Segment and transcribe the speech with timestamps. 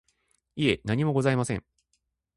[0.55, 1.63] いえ、何もございません。